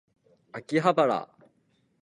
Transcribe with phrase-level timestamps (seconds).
[0.51, 1.29] 秋葉原